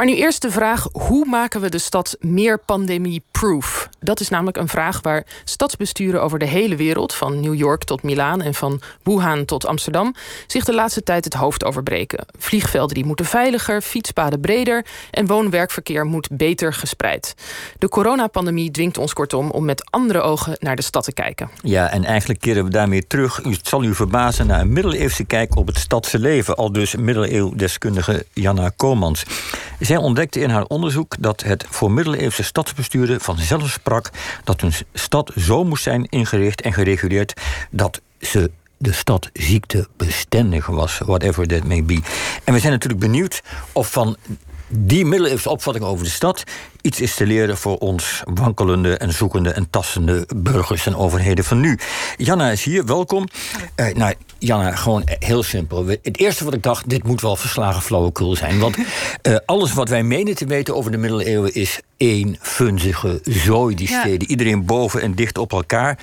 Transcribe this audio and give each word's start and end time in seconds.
Maar 0.00 0.08
nu 0.08 0.14
eerst 0.14 0.42
de 0.42 0.50
vraag: 0.50 0.88
hoe 0.92 1.26
maken 1.26 1.60
we 1.60 1.68
de 1.68 1.78
stad 1.78 2.16
meer 2.20 2.58
pandemie-proof? 2.58 3.88
Dat 3.98 4.20
is 4.20 4.28
namelijk 4.28 4.56
een 4.56 4.68
vraag 4.68 5.00
waar 5.02 5.26
stadsbesturen 5.44 6.22
over 6.22 6.38
de 6.38 6.46
hele 6.46 6.76
wereld, 6.76 7.14
van 7.14 7.40
New 7.40 7.54
York 7.54 7.84
tot 7.84 8.02
Milaan 8.02 8.42
en 8.42 8.54
van 8.54 8.80
Wuhan 9.02 9.44
tot 9.44 9.66
Amsterdam, 9.66 10.14
zich 10.46 10.64
de 10.64 10.74
laatste 10.74 11.02
tijd 11.02 11.24
het 11.24 11.34
hoofd 11.34 11.64
over 11.64 11.82
breken. 11.82 12.26
Vliegvelden 12.38 12.94
die 12.94 13.04
moeten 13.04 13.26
veiliger, 13.26 13.80
fietspaden 13.80 14.40
breder 14.40 14.86
en 15.10 15.26
woon-werkverkeer 15.26 16.04
moet 16.04 16.28
beter 16.32 16.72
gespreid. 16.72 17.34
De 17.78 17.88
coronapandemie 17.88 18.70
dwingt 18.70 18.98
ons 18.98 19.12
kortom 19.12 19.50
om 19.50 19.64
met 19.64 19.90
andere 19.90 20.20
ogen 20.20 20.56
naar 20.58 20.76
de 20.76 20.82
stad 20.82 21.04
te 21.04 21.12
kijken. 21.12 21.50
Ja, 21.62 21.90
en 21.90 22.04
eigenlijk 22.04 22.40
keren 22.40 22.64
we 22.64 22.70
daarmee 22.70 23.06
terug. 23.06 23.36
Het 23.36 23.68
zal 23.68 23.82
u 23.82 23.94
verbazen 23.94 24.46
naar 24.46 24.60
een 24.60 24.72
middeleeuwse 24.72 25.24
kijk 25.24 25.56
op 25.56 25.66
het 25.66 25.78
stadse 25.78 26.18
leven, 26.18 26.56
al 26.56 26.72
dus 26.72 26.96
middeleeuwdeskundige 26.96 28.26
Janna 28.32 28.72
Komans. 28.76 29.24
Zij 29.80 29.96
ontdekte 29.96 30.40
in 30.40 30.50
haar 30.50 30.64
onderzoek 30.64 31.14
dat 31.18 31.42
het 31.42 31.66
voor 31.68 31.90
middeleeuwse 31.90 32.42
stadsbesturen 32.42 33.20
vanzelf 33.20 33.70
sprak 33.70 34.10
dat 34.44 34.62
een 34.62 34.72
stad 34.94 35.32
zo 35.36 35.64
moest 35.64 35.82
zijn 35.82 36.04
ingericht 36.04 36.60
en 36.60 36.72
gereguleerd 36.72 37.40
dat 37.70 38.00
ze 38.20 38.50
de 38.76 38.92
stad 38.92 39.30
ziektebestendig 39.32 40.66
was, 40.66 40.98
whatever 40.98 41.46
that 41.46 41.64
may 41.64 41.84
be. 41.84 42.00
En 42.44 42.52
we 42.52 42.60
zijn 42.60 42.72
natuurlijk 42.72 43.00
benieuwd 43.00 43.42
of 43.72 43.90
van 43.90 44.16
die 44.70 45.04
middeleeuwse 45.04 45.50
opvatting 45.50 45.84
over 45.84 46.04
de 46.04 46.10
stad 46.10 46.44
iets 46.82 47.00
is 47.00 47.14
te 47.14 47.26
leren 47.26 47.56
voor 47.56 47.78
ons 47.78 48.22
wankelende 48.24 48.96
en 48.96 49.12
zoekende 49.12 49.50
en 49.50 49.70
tassende 49.70 50.26
burgers 50.36 50.86
en 50.86 50.96
overheden 50.96 51.44
van 51.44 51.60
nu. 51.60 51.78
Janna 52.16 52.50
is 52.50 52.64
hier, 52.64 52.84
welkom. 52.84 53.28
Uh, 53.76 53.94
nou, 53.94 54.14
Janna, 54.38 54.74
gewoon 54.76 55.02
heel 55.06 55.42
simpel. 55.42 55.86
Het 55.86 56.18
eerste 56.18 56.44
wat 56.44 56.54
ik 56.54 56.62
dacht, 56.62 56.88
dit 56.88 57.04
moet 57.04 57.20
wel 57.20 57.36
verslagen 57.36 57.82
flauwekul 57.82 58.36
zijn. 58.36 58.58
Want 58.58 58.76
uh, 58.76 59.36
alles 59.46 59.72
wat 59.72 59.88
wij 59.88 60.02
menen 60.02 60.34
te 60.34 60.46
weten 60.46 60.76
over 60.76 60.90
de 60.90 60.96
middeleeuwen 60.96 61.54
is 61.54 61.80
één 61.96 62.36
funzige 62.40 63.20
zooi, 63.24 63.74
die 63.74 63.88
steden. 63.88 64.30
Iedereen 64.30 64.64
boven 64.64 65.02
en 65.02 65.14
dicht 65.14 65.38
op 65.38 65.52
elkaar. 65.52 65.98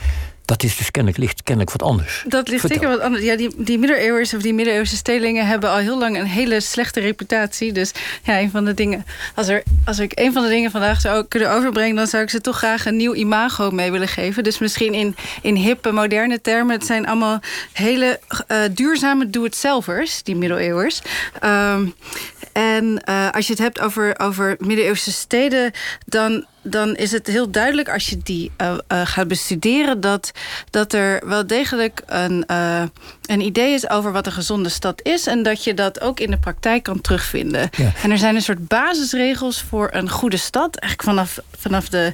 Dat 0.47 0.63
is 0.63 0.77
dus 0.77 0.91
kennelijk, 0.91 1.21
ligt 1.21 1.43
kennelijk 1.43 1.77
wat 1.77 1.87
anders. 1.89 2.23
Dat 2.27 2.47
ligt 2.47 2.67
zeker 2.67 2.87
wat 2.87 2.99
anders. 2.99 3.23
Ja, 3.23 3.35
die, 3.35 3.49
die 3.57 3.77
middeleeuwers 3.77 4.33
of 4.33 4.41
die 4.41 4.53
middeleeuwse 4.53 4.95
stedelingen 4.95 5.47
hebben 5.47 5.69
al 5.69 5.77
heel 5.77 5.99
lang 5.99 6.17
een 6.17 6.25
hele 6.25 6.59
slechte 6.59 6.99
reputatie. 6.99 7.71
Dus 7.71 7.91
ja, 8.23 8.39
een 8.39 8.51
van 8.51 8.65
de 8.65 8.73
dingen. 8.73 9.05
Als, 9.35 9.47
er, 9.47 9.63
als 9.85 9.99
ik 9.99 10.11
een 10.15 10.33
van 10.33 10.43
de 10.43 10.49
dingen 10.49 10.71
vandaag 10.71 11.01
zou 11.01 11.25
kunnen 11.27 11.51
overbrengen, 11.51 11.95
dan 11.95 12.07
zou 12.07 12.23
ik 12.23 12.29
ze 12.29 12.41
toch 12.41 12.57
graag 12.57 12.85
een 12.85 12.95
nieuw 12.95 13.13
imago 13.13 13.71
mee 13.71 13.91
willen 13.91 14.07
geven. 14.07 14.43
Dus 14.43 14.57
misschien 14.57 14.93
in, 14.93 15.15
in 15.41 15.55
hippe, 15.55 15.91
moderne 15.91 16.41
termen. 16.41 16.75
Het 16.75 16.85
zijn 16.85 17.07
allemaal 17.07 17.39
hele 17.73 18.19
uh, 18.51 18.57
duurzame 18.71 19.29
doe-het-zelvers, 19.29 20.23
die 20.23 20.35
middeleeuwers. 20.35 21.01
Um, 21.43 21.93
en 22.57 23.01
uh, 23.09 23.29
als 23.31 23.47
je 23.47 23.53
het 23.53 23.61
hebt 23.61 23.79
over, 23.79 24.19
over 24.19 24.55
middeleeuwse 24.59 25.11
steden, 25.11 25.71
dan 26.05 26.45
dan 26.61 26.95
is 26.95 27.11
het 27.11 27.27
heel 27.27 27.51
duidelijk 27.51 27.89
als 27.89 28.09
je 28.09 28.17
die 28.17 28.51
uh, 28.61 28.67
uh, 28.67 29.01
gaat 29.05 29.27
bestuderen... 29.27 30.01
Dat, 30.01 30.31
dat 30.69 30.93
er 30.93 31.27
wel 31.27 31.47
degelijk 31.47 32.01
een, 32.05 32.43
een 33.25 33.41
idee 33.41 33.73
is 33.73 33.89
over 33.89 34.11
wat 34.11 34.25
een 34.25 34.31
gezonde 34.31 34.69
stad 34.69 35.01
is... 35.01 35.27
en 35.27 35.43
dat 35.43 35.63
je 35.63 35.73
dat 35.73 36.01
ook 36.01 36.19
in 36.19 36.31
de 36.31 36.37
praktijk 36.37 36.83
kan 36.83 37.01
terugvinden. 37.01 37.69
Ja. 37.71 37.91
En 38.03 38.11
er 38.11 38.17
zijn 38.17 38.35
een 38.35 38.41
soort 38.41 38.67
basisregels 38.67 39.61
voor 39.61 39.89
een 39.91 40.09
goede 40.09 40.37
stad. 40.37 40.75
Eigenlijk 40.75 41.09
vanaf, 41.09 41.39
vanaf 41.57 41.89
de, 41.89 42.13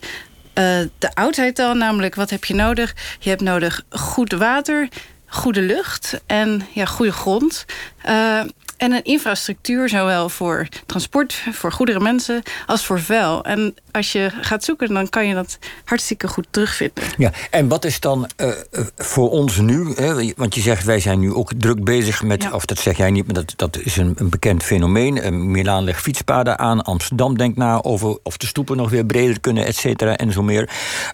de 0.97 1.13
oudheid 1.13 1.59
al, 1.59 1.73
namelijk 1.73 2.15
wat 2.15 2.29
heb 2.29 2.45
je 2.45 2.55
nodig? 2.55 2.95
Je 3.19 3.29
hebt 3.29 3.41
nodig 3.41 3.81
goed 3.89 4.31
water, 4.31 4.87
goede 5.25 5.61
lucht 5.61 6.21
en 6.25 6.67
ja, 6.73 6.85
goede 6.85 7.11
grond. 7.11 7.65
Uh, 8.09 8.41
en 8.83 8.91
een 8.91 9.03
infrastructuur, 9.03 9.89
zowel 9.89 10.29
voor 10.29 10.67
transport, 10.85 11.43
voor 11.51 11.71
goedere 11.71 11.99
mensen, 11.99 12.43
als 12.65 12.85
voor 12.85 12.99
vuil. 12.99 13.43
En 13.43 13.75
als 13.91 14.11
je 14.11 14.31
gaat 14.41 14.63
zoeken, 14.63 14.93
dan 14.93 15.09
kan 15.09 15.27
je 15.27 15.33
dat 15.33 15.57
hartstikke 15.85 16.27
goed 16.27 16.47
terugvinden. 16.49 17.03
Ja, 17.17 17.31
en 17.51 17.67
wat 17.67 17.85
is 17.85 17.99
dan 17.99 18.29
uh, 18.37 18.49
voor 18.95 19.29
ons 19.29 19.57
nu? 19.57 19.93
Hè, 19.95 20.33
want 20.35 20.55
je 20.55 20.61
zegt, 20.61 20.83
wij 20.83 20.99
zijn 20.99 21.19
nu 21.19 21.33
ook 21.33 21.51
druk 21.57 21.83
bezig 21.83 22.23
met, 22.23 22.43
ja. 22.43 22.51
of 22.51 22.65
dat 22.65 22.79
zeg 22.79 22.97
jij 22.97 23.11
niet, 23.11 23.25
maar 23.25 23.33
dat, 23.33 23.53
dat 23.55 23.77
is 23.77 23.97
een, 23.97 24.13
een 24.15 24.29
bekend 24.29 24.63
fenomeen. 24.63 25.15
Uh, 25.17 25.29
Milaan 25.29 25.83
legt 25.83 26.01
fietspaden 26.01 26.59
aan, 26.59 26.81
Amsterdam 26.81 27.37
denkt 27.37 27.57
na 27.57 27.81
over 27.81 28.17
of 28.23 28.37
de 28.37 28.47
stoepen 28.47 28.77
nog 28.77 28.89
weer 28.89 29.05
breder 29.05 29.39
kunnen, 29.39 29.65
et 29.65 29.75
cetera, 29.75 30.17
en 30.17 30.31
zo 30.31 30.43
meer. 30.43 30.69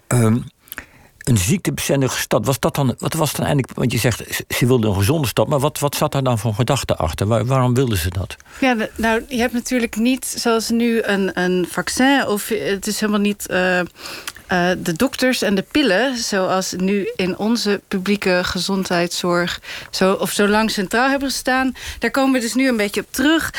Um, 0.08 0.44
een 1.30 1.38
ziektebestendige 1.38 2.18
stad. 2.18 2.46
Was 2.46 2.60
dat 2.60 2.74
dan, 2.74 2.94
wat 2.98 3.14
was 3.14 3.32
dan 3.32 3.44
eigenlijk, 3.46 3.78
want 3.78 3.92
je 3.92 3.98
zegt 3.98 4.44
ze 4.48 4.66
wilden 4.66 4.90
een 4.90 4.96
gezonde 4.96 5.28
stad, 5.28 5.48
maar 5.48 5.58
wat, 5.58 5.78
wat 5.78 5.94
zat 5.94 6.12
daar 6.12 6.22
dan 6.22 6.38
voor 6.38 6.54
gedachte 6.54 6.96
achter? 6.96 7.26
Waar, 7.26 7.46
waarom 7.46 7.74
wilden 7.74 7.98
ze 7.98 8.10
dat? 8.10 8.36
Ja, 8.60 8.76
nou, 8.96 9.22
je 9.28 9.40
hebt 9.40 9.52
natuurlijk 9.52 9.96
niet 9.96 10.24
zoals 10.24 10.70
nu 10.70 11.02
een, 11.02 11.40
een 11.40 11.66
vaccin, 11.70 12.26
of 12.26 12.48
het 12.48 12.86
is 12.86 13.00
helemaal 13.00 13.20
niet. 13.20 13.46
Uh, 13.50 13.78
uh, 13.78 14.70
de 14.78 14.92
dokters 14.96 15.42
en 15.42 15.54
de 15.54 15.64
pillen, 15.70 16.16
zoals 16.16 16.74
nu 16.76 17.10
in 17.16 17.38
onze 17.38 17.80
publieke 17.88 18.40
gezondheidszorg, 18.42 19.60
zo, 19.90 20.12
of 20.12 20.30
zo 20.30 20.48
lang 20.48 20.70
centraal 20.70 21.10
hebben 21.10 21.28
gestaan, 21.28 21.74
daar 21.98 22.10
komen 22.10 22.32
we 22.32 22.40
dus 22.40 22.54
nu 22.54 22.68
een 22.68 22.76
beetje 22.76 23.00
op 23.00 23.06
terug. 23.10 23.52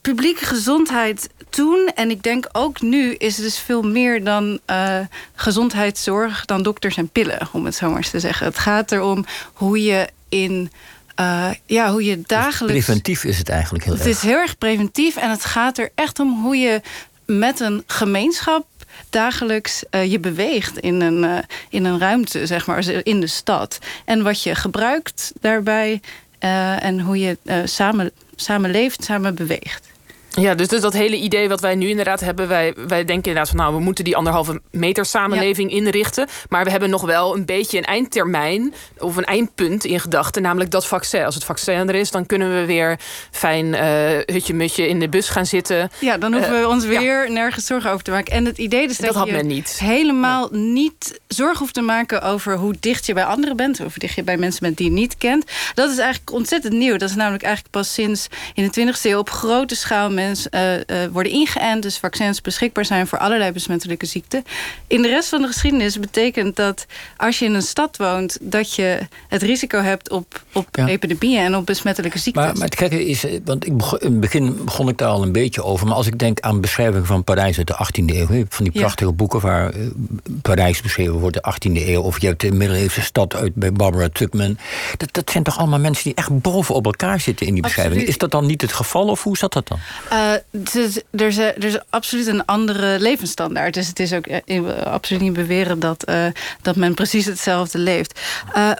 Publieke 0.00 0.44
gezondheid 0.44 1.28
toen, 1.50 1.90
en 1.94 2.10
ik 2.10 2.22
denk 2.22 2.48
ook 2.52 2.80
nu, 2.80 3.14
is 3.14 3.36
het 3.36 3.44
dus 3.44 3.58
veel 3.58 3.82
meer 3.82 4.24
dan 4.24 4.60
uh, 4.70 4.98
gezondheidszorg, 5.34 6.44
dan 6.44 6.62
dokters 6.62 6.96
en 6.96 7.08
pillen, 7.08 7.48
om 7.52 7.64
het 7.64 7.74
zo 7.74 7.88
maar 7.88 7.96
eens 7.96 8.10
te 8.10 8.20
zeggen. 8.20 8.46
Het 8.46 8.58
gaat 8.58 8.92
erom 8.92 9.24
hoe 9.52 9.82
je 9.82 10.08
in. 10.28 10.70
Uh, 11.20 11.50
ja, 11.66 11.90
hoe 11.90 12.04
je 12.04 12.16
Dus 12.16 12.26
dagelijks. 12.26 12.84
preventief 12.84 13.24
is 13.24 13.38
het 13.38 13.48
eigenlijk 13.48 13.84
heel 13.84 13.92
het 13.92 14.06
erg. 14.06 14.16
is 14.16 14.22
heel 14.22 14.36
erg 14.36 14.58
preventief 14.58 15.16
en 15.16 15.30
het 15.30 15.44
gaat 15.44 15.78
er 15.78 15.90
echt 15.94 16.20
om 16.20 16.42
hoe 16.42 16.56
je 16.56 16.80
met 17.26 17.60
een 17.60 17.82
gemeenschap 17.86 18.66
dagelijks 19.10 19.82
uh, 19.90 20.10
je 20.10 20.18
beweegt 20.18 20.78
in 20.78 21.00
een, 21.00 21.22
uh, 21.22 21.38
in 21.68 21.84
een 21.84 21.98
ruimte, 21.98 22.46
zeg 22.46 22.66
maar, 22.66 22.88
in 22.88 23.20
de 23.20 23.26
stad. 23.26 23.78
En 24.04 24.22
wat 24.22 24.42
je 24.42 24.54
gebruikt 24.54 25.32
daarbij 25.40 26.00
uh, 26.44 26.84
en 26.84 27.00
hoe 27.00 27.18
je 27.18 27.38
samen, 27.64 28.10
samen 28.36 28.70
leeft, 28.70 29.04
samen 29.04 29.34
beweegt. 29.34 29.86
Ja, 30.40 30.54
dus, 30.54 30.68
dus 30.68 30.80
dat 30.80 30.92
hele 30.92 31.16
idee 31.16 31.48
wat 31.48 31.60
wij 31.60 31.74
nu 31.74 31.88
inderdaad 31.88 32.20
hebben... 32.20 32.48
wij, 32.48 32.74
wij 32.76 33.04
denken 33.04 33.14
inderdaad 33.14 33.48
van 33.48 33.56
nou, 33.56 33.74
we 33.74 33.80
moeten 33.80 34.04
die 34.04 34.16
anderhalve 34.16 34.60
meter 34.70 35.04
samenleving 35.04 35.70
ja. 35.70 35.76
inrichten... 35.76 36.28
maar 36.48 36.64
we 36.64 36.70
hebben 36.70 36.90
nog 36.90 37.02
wel 37.02 37.36
een 37.36 37.44
beetje 37.44 37.78
een 37.78 37.84
eindtermijn... 37.84 38.74
of 38.98 39.16
een 39.16 39.24
eindpunt 39.24 39.84
in 39.84 40.00
gedachten, 40.00 40.42
namelijk 40.42 40.70
dat 40.70 40.86
vaccin. 40.86 41.24
Als 41.24 41.34
het 41.34 41.44
vaccin 41.44 41.88
er 41.88 41.94
is, 41.94 42.10
dan 42.10 42.26
kunnen 42.26 42.54
we 42.60 42.64
weer 42.64 42.98
fijn 43.30 43.66
uh, 43.66 43.80
hutje-mutje 44.34 44.88
in 44.88 45.00
de 45.00 45.08
bus 45.08 45.28
gaan 45.28 45.46
zitten. 45.46 45.90
Ja, 45.98 46.18
dan 46.18 46.32
hoeven 46.32 46.54
uh, 46.54 46.60
we 46.60 46.68
ons 46.68 46.84
weer 46.84 47.26
ja. 47.26 47.32
nergens 47.32 47.66
zorgen 47.66 47.90
over 47.90 48.04
te 48.04 48.10
maken. 48.10 48.32
En 48.32 48.44
het 48.44 48.58
idee 48.58 48.88
is 48.88 48.96
dat, 48.96 49.06
dat 49.06 49.14
had 49.14 49.26
je 49.26 49.32
men 49.32 49.46
niet. 49.46 49.78
helemaal 49.78 50.48
nee. 50.50 50.60
niet 50.60 51.20
zorgen 51.28 51.58
hoeft 51.58 51.74
te 51.74 51.80
maken... 51.80 52.22
over 52.22 52.56
hoe 52.56 52.74
dicht 52.80 53.06
je 53.06 53.12
bij 53.12 53.24
anderen 53.24 53.56
bent... 53.56 53.80
of 53.80 53.86
hoe 53.86 53.98
dicht 53.98 54.14
je 54.14 54.22
bij 54.22 54.36
mensen 54.36 54.60
bent 54.60 54.76
die 54.76 54.86
je 54.86 54.92
niet 54.92 55.16
kent. 55.16 55.44
Dat 55.74 55.90
is 55.90 55.98
eigenlijk 55.98 56.32
ontzettend 56.32 56.72
nieuw. 56.72 56.96
Dat 56.96 57.08
is 57.08 57.16
namelijk 57.16 57.42
eigenlijk 57.42 57.74
pas 57.74 57.94
sinds 57.94 58.26
in 58.54 58.70
de 58.70 58.92
20e 58.92 59.00
eeuw... 59.02 59.18
op 59.18 59.30
grote 59.30 59.74
schaal 59.74 60.10
mensen 60.10 60.27
uh, 60.36 60.74
uh, 60.74 60.80
worden 61.12 61.32
ingeënt, 61.32 61.82
dus 61.82 61.98
vaccins 61.98 62.40
beschikbaar 62.40 62.84
zijn 62.84 63.06
voor 63.06 63.18
allerlei 63.18 63.52
besmettelijke 63.52 64.06
ziekten. 64.06 64.44
In 64.86 65.02
de 65.02 65.08
rest 65.08 65.28
van 65.28 65.40
de 65.40 65.46
geschiedenis 65.46 65.98
betekent 65.98 66.56
dat 66.56 66.86
als 67.16 67.38
je 67.38 67.44
in 67.44 67.54
een 67.54 67.62
stad 67.62 67.96
woont, 67.96 68.38
dat 68.40 68.74
je 68.74 68.98
het 69.28 69.42
risico 69.42 69.80
hebt 69.80 70.10
op, 70.10 70.42
op 70.52 70.68
ja. 70.72 70.86
epidemieën 70.86 71.44
en 71.44 71.56
op 71.56 71.66
besmettelijke 71.66 72.18
ziekten. 72.18 72.42
Maar, 72.42 72.54
maar 72.54 72.64
het 72.64 72.78
gekke 72.78 73.06
is, 73.06 73.26
want 73.44 73.66
ik 73.66 73.76
begon, 73.76 73.98
in 73.98 74.10
het 74.10 74.20
begin 74.20 74.64
begon 74.64 74.88
ik 74.88 74.98
daar 74.98 75.08
al 75.08 75.22
een 75.22 75.32
beetje 75.32 75.64
over, 75.64 75.86
maar 75.86 75.96
als 75.96 76.06
ik 76.06 76.18
denk 76.18 76.40
aan 76.40 76.60
beschrijvingen 76.60 77.06
van 77.06 77.24
Parijs 77.24 77.58
uit 77.58 77.66
de 77.66 77.74
18e 77.74 78.16
eeuw, 78.16 78.44
van 78.48 78.64
die 78.64 78.80
prachtige 78.80 79.10
ja. 79.10 79.16
boeken 79.16 79.40
waar 79.40 79.72
Parijs 80.42 80.82
beschreven 80.82 81.18
wordt, 81.18 81.42
de 81.42 81.54
18e 81.54 81.86
eeuw, 81.86 82.02
of 82.02 82.20
je 82.20 82.26
hebt 82.26 82.40
de 82.40 82.52
middeleeuwse 82.52 83.02
stad 83.02 83.34
uit 83.34 83.54
bij 83.54 83.72
Barbara 83.72 84.08
Tuchman. 84.12 84.58
Dat, 84.96 85.08
dat 85.12 85.30
zijn 85.30 85.44
toch 85.44 85.58
allemaal 85.58 85.78
mensen 85.78 86.04
die 86.04 86.14
echt 86.14 86.40
boven 86.40 86.74
op 86.74 86.84
elkaar 86.84 87.20
zitten 87.20 87.46
in 87.46 87.52
die 87.52 87.62
beschrijvingen. 87.62 88.06
Is 88.06 88.18
dat 88.18 88.30
dan 88.30 88.46
niet 88.46 88.62
het 88.62 88.72
geval 88.72 89.08
of 89.08 89.22
hoe 89.22 89.36
zat 89.36 89.52
dat 89.52 89.68
dan? 89.68 89.78
Uh, 90.12 90.17
er, 90.18 91.26
is, 91.26 91.36
er 91.36 91.64
is 91.64 91.78
absoluut 91.90 92.26
een 92.26 92.44
andere 92.44 93.00
levensstandaard. 93.00 93.74
Dus 93.74 93.86
het 93.86 94.00
is 94.00 94.12
ook 94.12 94.26
absoluut 94.84 95.22
niet 95.22 95.32
beweren 95.32 95.80
dat, 95.80 96.08
uh, 96.08 96.26
dat 96.62 96.76
men 96.76 96.94
precies 96.94 97.24
hetzelfde 97.24 97.78
leeft. 97.78 98.20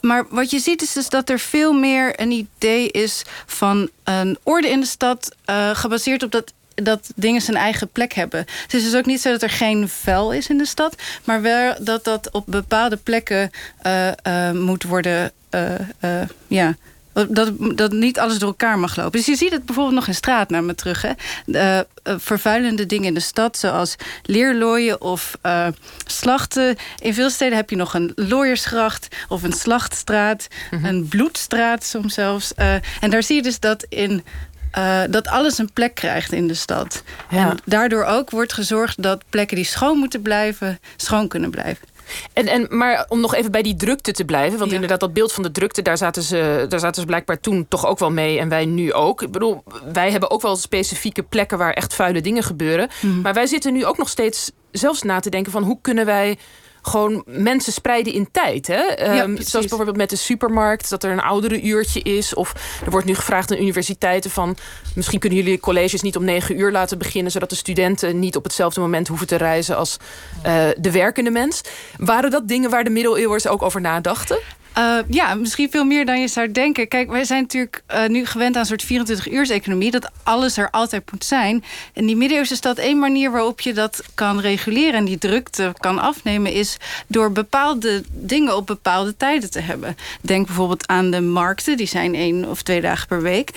Maar 0.01 0.27
wat 0.31 0.51
je 0.51 0.59
ziet 0.59 0.83
is 0.83 0.93
dus 0.93 1.09
dat 1.09 1.31
er 1.31 1.39
veel 1.39 1.73
meer 1.73 2.21
een 2.21 2.31
idee 2.31 2.91
is 2.91 3.23
van 3.47 3.91
een 4.05 4.39
orde 4.43 4.69
in 4.69 4.81
de 4.81 4.87
stad... 4.87 5.37
Gebaseerd 5.73 6.23
op 6.23 6.31
dat 6.31 6.53
dat 6.75 7.11
dingen 7.15 7.41
zijn 7.41 7.57
eigen 7.57 7.89
plek 7.89 8.13
hebben. 8.13 8.41
Het 8.63 8.75
is 8.75 8.85
dus 8.85 8.95
ook 8.95 9.07
niet 9.07 9.21
zo 9.21 9.31
dat 9.31 9.43
er 9.43 9.51
geen 9.51 9.89
vuil 9.89 10.33
is 10.33 10.49
in 10.49 10.59
de 10.59 10.67
stad... 10.67 11.03
maar 11.25 11.43
wel 11.43 11.75
dat 11.81 12.05
dat 12.05 12.31
op 12.31 12.45
bepaalde 12.47 12.97
plekken 12.97 13.51
moet 14.53 14.83
worden... 14.83 15.33
ja, 16.47 16.77
dat, 17.29 17.53
dat 17.77 17.93
niet 17.93 18.19
alles 18.19 18.39
door 18.39 18.49
elkaar 18.49 18.79
mag 18.79 18.97
lopen. 18.97 19.13
Dus 19.13 19.27
je 19.27 19.37
ziet 19.37 19.53
het 19.53 19.65
bijvoorbeeld 19.65 19.97
nog 19.97 20.07
in 20.07 20.15
straatnamen 20.15 20.77
terug. 20.77 21.03
Hè? 21.03 21.13
Uh, 21.47 21.77
uh, 21.77 21.83
vervuilende 22.17 22.87
dingen 22.87 23.07
in 23.07 23.15
de 23.15 23.21
stad, 23.21 23.57
zoals 23.57 23.97
leerlooien 24.23 25.01
of 25.01 25.39
uh, 25.43 25.67
slachten. 26.07 26.77
In 26.99 27.15
veel 27.15 27.31
steden 27.31 27.57
heb 27.57 27.71
je 27.71 27.77
nog 27.77 27.95
een 27.95 28.13
looiersgracht 28.15 29.09
of 29.29 29.43
een 29.43 29.53
slachtstraat, 29.53 30.49
mm 30.71 30.79
-hmm. 30.79 30.89
een 30.89 31.09
bloedstraat 31.09 31.85
soms 31.85 32.15
zelfs. 32.15 32.55
en 33.01 33.11
daar 33.11 33.23
zie 33.23 33.37
je 33.37 33.43
dus 33.43 33.61
dat 33.61 33.87
in 33.89 34.25
uh, 34.79 35.01
dat 35.11 35.29
alles 35.29 35.59
een 35.59 35.73
plek 35.73 35.95
krijgt 35.95 36.33
in 36.33 36.47
de 36.47 36.55
stad. 36.55 37.03
En 37.31 37.59
daardoor 37.65 38.05
ook 38.05 38.31
wordt 38.31 38.53
gezorgd 38.53 39.03
dat 39.03 39.23
plekken 39.29 39.57
die 39.57 39.65
schoon 39.65 39.99
moeten 39.99 40.23
blijven, 40.23 40.79
schoon 40.97 41.29
kunnen 41.29 41.51
blijven. 41.51 41.89
En, 42.33 42.47
en, 42.47 42.67
maar 42.71 43.07
om 43.09 43.21
nog 43.21 43.35
even 43.35 43.51
bij 43.51 43.63
die 43.63 43.77
drukte 43.77 44.13
te 44.13 44.25
blijven. 44.25 44.59
Want 44.59 44.73
inderdaad, 44.73 45.01
dat 45.01 45.13
beeld 45.13 45.33
van 45.33 45.43
de 45.43 45.51
drukte, 45.51 45.83
daar 45.83 45.99
zaten, 45.99 46.23
ze, 46.23 46.67
daar 46.69 46.81
zaten 46.81 47.01
ze 47.01 47.07
blijkbaar 47.07 47.41
toen 47.41 47.67
toch 47.69 47.87
ook 47.87 47.99
wel 47.99 48.11
mee. 48.11 48.39
En 48.39 48.49
wij 48.49 48.67
nu 48.67 48.93
ook. 48.93 49.23
Ik 49.23 49.31
bedoel, 49.31 49.63
wij 49.93 50.11
hebben 50.11 50.31
ook 50.31 50.43
wel 50.43 50.57
specifieke 50.57 51.23
plekken 51.23 51.59
waar 51.59 51.73
echt 51.73 51.95
vuile 51.95 52.21
dingen 52.21 52.43
gebeuren. 52.43 52.89
Mhm. 53.01 53.21
Maar 53.21 53.35
wij 53.35 53.47
zitten 53.47 53.73
nu 53.73 53.87
ook 53.87 53.99
nog 53.99 54.09
steeds 54.09 54.51
zelfs 54.71 55.03
na 55.03 55.21
te 55.21 55.31
denken 55.31 55.53
van 55.53 55.63
hoe 55.63 55.79
kunnen 55.83 56.07
wij 56.07 56.39
gewoon 56.89 57.23
mensen 57.27 57.73
spreiden 57.73 58.13
in 58.13 58.29
tijd. 58.31 58.67
Hè? 58.67 58.83
Ehm, 58.83 59.37
zoals 59.37 59.67
bijvoorbeeld 59.67 59.97
met 59.97 60.11
de 60.11 60.17
supermarkt, 60.17 60.91
dat 60.91 61.05
er 61.05 61.11
een 61.11 61.21
oudere 61.21 61.63
uurtje 61.63 62.01
is. 62.03 62.35
Of 62.35 62.53
er 62.85 62.91
wordt 62.91 63.07
nu 63.07 63.15
gevraagd 63.15 63.51
aan 63.51 63.59
universiteiten 63.59 64.31
van... 64.31 64.57
misschien 64.95 65.19
kunnen 65.19 65.39
jullie 65.39 65.61
colleges 65.61 66.03
niet 66.03 66.17
om 66.17 66.25
negen 66.25 66.59
uur 66.59 66.73
laten 66.73 66.99
beginnen... 66.99 67.33
zodat 67.33 67.51
de 67.51 67.57
studenten 67.57 68.19
niet 68.19 68.37
op 68.37 68.45
hetzelfde 68.45 68.81
moment 68.81 69.09
hoeven 69.09 69.27
te 69.27 69.37
reizen 69.37 69.77
als 69.77 69.97
uh, 70.47 70.65
de 70.79 70.91
werkende 70.91 71.31
mens. 71.31 71.61
Waren 71.97 72.31
dat 72.31 72.49
dingen 72.49 72.71
waar 72.71 72.85
de 72.85 72.91
middeleeuwers 72.91 73.47
ook 73.47 73.63
over 73.63 73.81
nadachten? 73.81 74.39
Uh, 74.79 74.99
ja, 75.09 75.35
misschien 75.35 75.71
veel 75.71 75.85
meer 75.85 76.07
dan 76.07 76.21
je 76.21 76.29
zou 76.29 76.53
denken. 76.53 76.89
Kijk, 76.89 77.11
wij 77.11 77.25
zijn 77.25 77.43
natuurlijk 77.43 77.83
uh, 77.91 78.07
nu 78.07 78.27
gewend 78.27 78.57
aan 78.57 78.61
een 78.61 78.79
soort 78.79 78.85
24-uurs-economie... 78.85 79.91
dat 79.91 80.11
alles 80.23 80.57
er 80.57 80.71
altijd 80.71 81.13
moet 81.13 81.25
zijn. 81.25 81.65
En 81.93 82.07
die 82.07 82.17
middeleeuwse 82.17 82.57
stad, 82.57 82.79
één 82.79 82.99
manier 82.99 83.31
waarop 83.31 83.61
je 83.61 83.73
dat 83.73 84.03
kan 84.15 84.41
reguleren... 84.41 84.95
en 84.95 85.05
die 85.05 85.19
drukte 85.19 85.73
kan 85.79 85.99
afnemen... 85.99 86.53
is 86.53 86.77
door 87.07 87.33
bepaalde 87.33 88.03
dingen 88.11 88.57
op 88.57 88.67
bepaalde 88.67 89.17
tijden 89.17 89.51
te 89.51 89.61
hebben. 89.61 89.97
Denk 90.21 90.47
bijvoorbeeld 90.47 90.87
aan 90.87 91.11
de 91.11 91.21
markten. 91.21 91.77
Die 91.77 91.87
zijn 91.87 92.15
één 92.15 92.49
of 92.49 92.63
twee 92.63 92.81
dagen 92.81 93.09
per 93.09 93.23
week. 93.23 93.51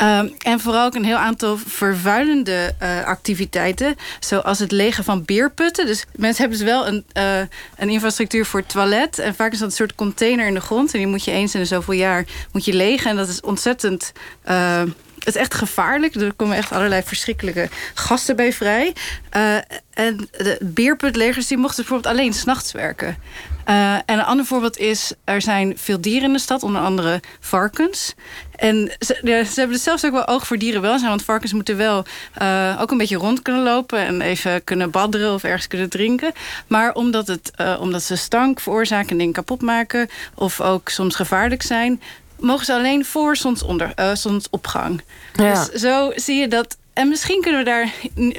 Uh, 0.00 0.18
en 0.38 0.60
vooral 0.60 0.86
ook 0.86 0.94
een 0.94 1.04
heel 1.04 1.16
aantal 1.16 1.58
vervuilende 1.66 2.74
activiteiten... 3.04 3.96
zoals 4.20 4.58
het 4.58 4.72
legen 4.72 5.04
van 5.04 5.24
beerputten. 5.24 5.86
Dus 5.86 6.04
mensen 6.16 6.40
hebben 6.40 6.58
dus 6.58 6.68
wel 6.68 6.86
een, 6.86 7.04
een 7.76 7.88
infrastructuur 7.88 8.46
voor 8.46 8.66
toilet... 8.66 9.18
en 9.18 9.34
vaak 9.34 9.52
is 9.52 9.58
dat 9.58 9.68
een 9.68 9.74
soort 9.74 9.94
container 9.94 10.46
in 10.46 10.54
de 10.54 10.66
En 10.70 10.98
die 10.98 11.06
moet 11.06 11.24
je 11.24 11.30
eens 11.30 11.54
in 11.54 11.60
de 11.60 11.66
zoveel 11.66 11.94
jaar 11.94 12.26
moet 12.52 12.64
je 12.64 12.72
legen. 12.72 13.10
En 13.10 13.16
dat 13.16 13.28
is 13.28 13.40
ontzettend... 13.40 14.12
Uh, 14.48 14.82
het 15.28 15.36
is 15.36 15.42
echt 15.42 15.54
gevaarlijk. 15.54 16.14
Er 16.14 16.32
komen 16.32 16.56
echt 16.56 16.72
allerlei 16.72 17.02
verschrikkelijke 17.02 17.68
gasten 17.94 18.36
bij 18.36 18.52
vrij. 18.52 18.94
Uh, 19.36 19.54
en 19.90 20.28
de 20.30 20.58
beerputlegers 20.60 21.46
die 21.46 21.56
mochten 21.56 21.84
bijvoorbeeld 21.84 22.14
alleen 22.14 22.32
s'nachts 22.32 22.72
werken. 22.72 23.16
Uh, 23.66 23.94
en 23.94 24.02
een 24.06 24.22
ander 24.22 24.46
voorbeeld 24.46 24.78
is, 24.78 25.12
er 25.24 25.42
zijn 25.42 25.78
veel 25.78 26.00
dieren 26.00 26.28
in 26.28 26.32
de 26.32 26.38
stad, 26.38 26.62
onder 26.62 26.80
andere 26.80 27.20
varkens. 27.40 28.14
En 28.56 28.90
ze, 28.98 29.50
hebben 29.54 29.78
zelfs 29.78 30.04
ook 30.04 30.12
wel 30.12 30.26
oog 30.26 30.46
voor 30.46 30.58
dierenwelzijn. 30.58 31.10
Want 31.10 31.24
varkens 31.24 31.52
moeten 31.52 31.76
wel 31.76 32.04
uh, 32.42 32.78
ook 32.80 32.90
een 32.90 32.98
beetje 32.98 33.16
rond 33.16 33.42
kunnen 33.42 33.62
lopen. 33.62 33.98
En 33.98 34.20
even 34.20 34.64
kunnen 34.64 34.90
badderen 34.90 35.34
of 35.34 35.44
ergens 35.44 35.66
kunnen 35.66 35.88
drinken. 35.88 36.32
Maar 36.66 36.94
omdat, 36.94 37.26
het, 37.26 37.50
omdat 37.80 38.02
ze 38.02 38.16
stank 38.16 38.60
veroorzaken 38.60 39.10
en 39.10 39.18
dingen 39.18 39.32
kapot 39.32 39.62
maken. 39.62 40.08
Of 40.34 40.60
ook 40.60 40.88
soms 40.88 41.14
gevaarlijk 41.14 41.62
zijn. 41.62 42.00
Mogen 42.40 42.64
ze 42.64 42.74
alleen 42.74 43.04
voor 43.04 43.36
zonsonder, 43.36 43.92
uh, 43.96 44.14
zonsopgang. 44.14 45.02
Ja. 45.34 45.64
Dus 45.64 45.80
zo 45.80 46.12
zie 46.14 46.36
je 46.36 46.48
dat 46.48 46.76
en 46.98 47.08
misschien 47.08 47.40
kunnen 47.40 47.64
we 47.64 47.70
daar, 47.70 47.92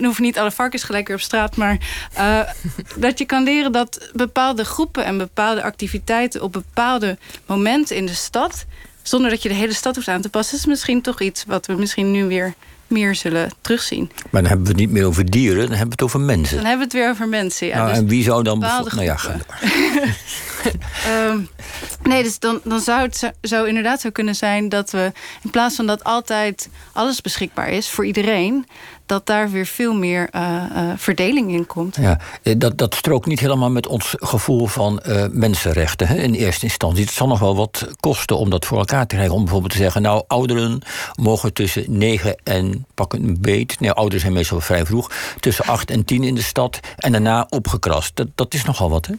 hoeven 0.06 0.24
niet 0.24 0.40
alle 0.40 0.52
varkens 0.52 0.84
gelijk 0.84 1.08
weer 1.08 1.16
op 1.16 1.22
straat, 1.22 1.56
maar 1.56 1.78
uh, 2.18 2.40
dat 3.06 3.18
je 3.18 3.26
kan 3.26 3.44
leren 3.44 3.72
dat 3.72 4.10
bepaalde 4.14 4.66
groepen 4.66 5.06
en 5.06 5.18
bepaalde 5.18 5.64
activiteiten 5.64 6.42
op 6.42 6.52
bepaalde 6.52 7.18
momenten 7.46 7.96
in 7.96 8.06
de 8.06 8.14
stad, 8.14 8.66
zonder 9.02 9.30
dat 9.30 9.44
je 9.44 9.50
de 9.50 9.56
hele 9.56 9.74
stad 9.74 9.96
hoeft 9.96 10.08
aan 10.08 10.22
te 10.22 10.30
passen, 10.30 10.58
is 10.58 10.66
misschien 10.66 11.02
toch 11.02 11.22
iets 11.22 11.44
wat 11.48 11.66
we 11.66 11.74
misschien 11.74 12.12
nu 12.12 12.26
weer 12.26 12.54
meer 12.88 13.16
zullen 13.16 13.52
terugzien. 13.62 14.12
Maar 14.30 14.42
dan 14.42 14.46
hebben 14.46 14.66
we 14.66 14.72
het 14.72 14.82
niet 14.82 14.92
meer 14.92 15.06
over 15.06 15.30
dieren, 15.30 15.62
dan 15.62 15.70
hebben 15.70 15.86
we 15.86 15.92
het 15.92 16.02
over 16.02 16.20
mensen. 16.20 16.56
Dan 16.56 16.66
hebben 16.66 16.88
we 16.88 16.94
het 16.94 17.04
weer 17.04 17.10
over 17.10 17.28
mensen, 17.28 17.68
ja. 17.68 17.76
Nou, 17.76 17.90
dus 17.90 17.98
en 17.98 18.08
wie 18.08 18.24
zou 18.24 18.44
dan... 18.44 18.60
Nou 18.60 19.04
ja, 19.04 19.18
um, 21.08 21.50
nee, 22.10 22.24
dus 22.24 22.40
dan, 22.40 22.60
dan 22.64 22.80
zou 22.80 23.02
het 23.02 23.34
zo, 23.42 23.64
inderdaad 23.64 24.02
zo 24.02 24.10
kunnen 24.10 24.36
zijn 24.36 24.70
dat 24.70 24.92
we... 24.92 25.12
in 25.44 25.50
plaats 25.50 25.76
van 25.76 25.88
dat 25.88 26.04
altijd 26.04 26.70
alles 26.94 27.22
beschikbaar 27.22 27.70
is 27.70 27.90
voor 27.90 28.06
iedereen 28.06 28.66
dat 29.10 29.26
daar 29.26 29.52
weer 29.52 29.66
veel 29.66 29.94
meer 29.94 30.30
uh, 30.36 30.64
uh, 30.76 30.92
verdeling 30.96 31.52
in 31.52 31.68
komt. 31.68 31.96
Ja, 31.96 32.20
eh, 32.44 32.56
dat, 32.58 32.78
dat 32.78 32.96
strookt 32.96 33.26
niet 33.26 33.40
helemaal 33.40 33.70
met 33.70 33.88
ons 33.88 34.16
gevoel 34.18 34.68
van 34.68 35.02
mensenrechten 35.32 36.08
hè, 36.08 36.16
in 36.16 36.34
eerste 36.34 36.66
instantie. 36.66 37.04
Het 37.04 37.14
zal 37.14 37.28
nog 37.28 37.40
wel 37.40 37.56
wat 37.56 37.88
kosten 38.00 38.38
om 38.38 38.50
dat 38.50 38.66
voor 38.66 38.78
elkaar 38.78 39.08
te 39.08 39.16
krijgen. 39.16 39.36
Om 39.36 39.42
bijvoorbeeld 39.44 39.72
te 39.72 39.78
zeggen, 39.78 40.02
nou, 40.02 40.24
ouderen 40.28 40.82
mogen 41.16 41.54
tussen 41.54 41.86
9 41.88 42.36
en 42.44 42.86
pak 42.94 43.14
een 43.14 43.38
beet. 43.42 43.80
Nee, 43.80 43.92
ouderen 43.92 44.20
zijn 44.20 44.34
meestal 44.34 44.60
vrij 44.60 44.86
vroeg. 44.86 45.12
Tussen 45.40 45.66
8 45.66 45.92
en 45.92 46.06
10 46.06 46.24
in 46.24 46.36
de 46.36 46.42
stad. 46.42 46.80
En 46.98 47.12
daarna 47.12 47.48
opgekrast. 47.50 48.16
Dat, 48.16 48.28
dat 48.36 48.54
is 48.54 48.64
nogal 48.64 48.90
wat, 48.90 49.06
hè? 49.06 49.14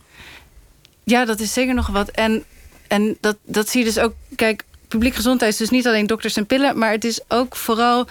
Ja, 1.11 1.25
dat 1.25 1.41
is 1.41 1.53
zeker 1.53 1.75
nog 1.75 1.87
wat. 1.87 2.09
En, 2.09 2.45
en 2.89 3.17
dat, 3.21 3.37
dat 3.45 3.69
zie 3.69 3.81
je 3.81 3.87
dus 3.87 3.99
ook. 3.99 4.15
Kijk, 4.37 4.65
publiek 4.89 5.15
gezondheid 5.15 5.53
is 5.53 5.59
dus 5.59 5.71
niet 5.71 5.87
alleen 5.87 6.07
dokters 6.07 6.37
en 6.37 6.47
pillen, 6.47 6.79
maar 6.79 6.91
het 6.91 7.05
is 7.05 7.21
ook 7.29 7.57
vooral. 7.57 8.07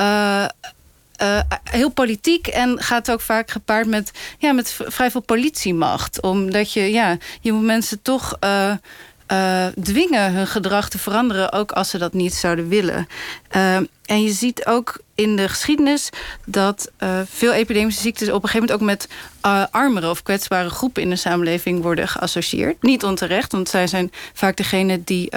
Uh, 0.00 0.44
uh, 1.22 1.40
heel 1.70 1.90
politiek 1.90 2.46
en 2.46 2.82
gaat 2.82 3.10
ook 3.10 3.20
vaak 3.20 3.50
gepaard 3.50 3.86
met, 3.86 4.10
ja, 4.38 4.52
met 4.52 4.78
vrij 4.86 5.10
veel 5.10 5.20
politiemacht. 5.20 6.20
Omdat 6.20 6.72
je, 6.72 6.92
ja, 6.92 7.16
je 7.40 7.52
moet 7.52 7.64
mensen 7.64 8.02
toch 8.02 8.36
uh, 8.44 8.72
uh, 9.32 9.66
dwingen 9.82 10.32
hun 10.32 10.46
gedrag 10.46 10.88
te 10.88 10.98
veranderen, 10.98 11.52
ook 11.52 11.72
als 11.72 11.90
ze 11.90 11.98
dat 11.98 12.12
niet 12.12 12.34
zouden 12.34 12.68
willen. 12.68 13.08
en 14.04 14.22
je 14.22 14.32
ziet 14.32 14.66
ook 14.66 14.98
in 15.14 15.36
de 15.36 15.48
geschiedenis 15.48 16.10
dat 16.44 16.90
veel 17.24 17.52
epidemische 17.52 18.00
ziektes 18.00 18.28
op 18.28 18.42
een 18.42 18.48
gegeven 18.48 18.76
moment 18.76 18.80
ook 18.80 19.08
met 19.48 19.70
armere 19.70 20.10
of 20.10 20.22
kwetsbare 20.22 20.70
groepen 20.70 21.02
in 21.02 21.10
de 21.10 21.16
samenleving 21.16 21.82
worden 21.82 22.08
geassocieerd. 22.08 22.82
Niet 22.82 23.04
onterecht, 23.04 23.52
want 23.52 23.68
zij 23.68 23.86
zijn 23.86 24.12
vaak 24.32 24.56
degene 24.56 25.04
die 25.04 25.30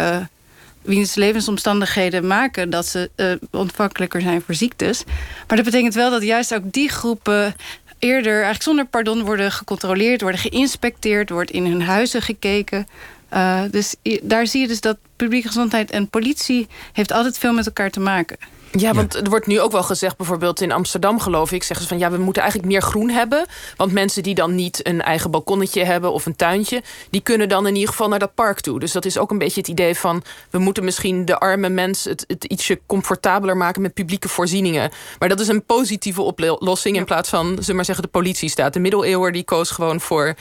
wiens 0.81 1.15
levensomstandigheden 1.15 2.27
maken 2.27 2.69
dat 2.69 2.85
ze 2.85 3.09
ontvankelijker 3.51 4.21
zijn 4.21 4.41
voor 4.41 4.55
ziektes. 4.55 5.03
Maar 5.47 5.57
dat 5.57 5.65
betekent 5.65 5.93
wel 5.93 6.09
dat 6.09 6.23
juist 6.23 6.53
ook 6.53 6.71
die 6.71 6.89
groepen 6.89 7.55
eerder 7.99 8.33
eigenlijk 8.33 8.63
zonder 8.63 8.85
pardon 8.85 9.23
worden 9.23 9.51
gecontroleerd, 9.51 10.21
worden 10.21 10.39
geïnspecteerd, 10.39 11.29
wordt 11.29 11.51
in 11.51 11.65
hun 11.65 11.81
huizen 11.81 12.21
gekeken. 12.21 12.87
Uh, 13.33 13.61
dus 13.71 13.95
daar 14.21 14.47
zie 14.47 14.61
je 14.61 14.67
dus 14.67 14.81
dat 14.81 14.97
publieke 15.15 15.47
gezondheid 15.47 15.91
en 15.91 16.09
politie 16.09 16.67
heeft 16.93 17.11
altijd 17.11 17.37
veel 17.37 17.53
met 17.53 17.65
elkaar 17.65 17.89
te 17.89 17.99
maken. 17.99 18.37
Ja, 18.71 18.93
want 18.93 19.15
er 19.15 19.29
wordt 19.29 19.47
nu 19.47 19.59
ook 19.59 19.71
wel 19.71 19.83
gezegd, 19.83 20.17
bijvoorbeeld 20.17 20.61
in 20.61 20.71
Amsterdam 20.71 21.19
geloof 21.19 21.51
ik, 21.51 21.63
zeggen 21.63 21.85
ze 21.85 21.91
van 21.91 21.99
ja, 21.99 22.11
we 22.11 22.17
moeten 22.17 22.41
eigenlijk 22.41 22.71
meer 22.71 22.81
groen 22.81 23.09
hebben. 23.09 23.45
Want 23.75 23.91
mensen 23.91 24.23
die 24.23 24.35
dan 24.35 24.55
niet 24.55 24.87
een 24.87 25.01
eigen 25.01 25.31
balkonnetje 25.31 25.83
hebben 25.83 26.11
of 26.11 26.25
een 26.25 26.35
tuintje, 26.35 26.83
die 27.09 27.21
kunnen 27.21 27.49
dan 27.49 27.67
in 27.67 27.73
ieder 27.73 27.89
geval 27.89 28.07
naar 28.07 28.19
dat 28.19 28.35
park 28.35 28.59
toe. 28.59 28.79
Dus 28.79 28.91
dat 28.91 29.05
is 29.05 29.17
ook 29.17 29.31
een 29.31 29.37
beetje 29.37 29.59
het 29.59 29.69
idee 29.69 29.95
van 29.95 30.23
we 30.49 30.57
moeten 30.57 30.83
misschien 30.83 31.25
de 31.25 31.39
arme 31.39 31.69
mens 31.69 32.03
het, 32.03 32.23
het 32.27 32.43
ietsje 32.43 32.79
comfortabeler 32.85 33.57
maken 33.57 33.81
met 33.81 33.93
publieke 33.93 34.29
voorzieningen. 34.29 34.91
Maar 35.19 35.29
dat 35.29 35.39
is 35.39 35.47
een 35.47 35.65
positieve 35.65 36.21
oplossing 36.21 36.95
in 36.95 37.05
plaats 37.05 37.29
van, 37.29 37.57
zullen 37.59 37.75
maar 37.75 37.85
zeggen, 37.85 38.03
de 38.03 38.11
politie 38.11 38.49
staat. 38.49 38.73
De 38.73 38.79
middeleeuwen 38.79 39.33
die 39.33 39.43
koos 39.43 39.71
gewoon 39.71 40.01
voor 40.01 40.35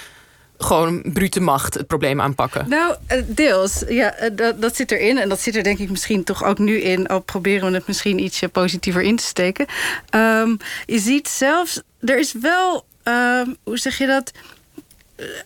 gewoon 0.58 1.02
brute 1.12 1.40
macht 1.40 1.74
het 1.74 1.86
probleem 1.86 2.20
aanpakken? 2.20 2.68
Nou, 2.68 2.94
eh, 3.06 3.22
deels. 3.26 3.82
Ja, 3.88 4.14
eh, 4.14 4.30
dat, 4.32 4.60
dat 4.60 4.76
zit 4.76 4.90
erin. 4.90 5.18
En 5.18 5.28
dat 5.28 5.40
zit 5.40 5.56
er 5.56 5.62
denk 5.62 5.78
ik 5.78 5.90
misschien 5.90 6.24
toch 6.24 6.44
ook 6.44 6.58
nu 6.58 6.80
in. 6.80 7.06
Al 7.06 7.20
proberen 7.20 7.68
we 7.70 7.76
het 7.76 7.86
misschien 7.86 8.18
ietsje 8.24 8.48
positiever 8.48 9.02
in 9.02 9.16
te 9.16 9.24
steken. 9.24 9.66
Um, 10.14 10.56
je 10.86 10.98
ziet 10.98 11.28
zelfs, 11.28 11.82
er 12.00 12.18
is 12.18 12.32
wel, 12.32 12.84
um, 13.04 13.56
hoe 13.62 13.78
zeg 13.78 13.98
je 13.98 14.06
dat 14.06 14.32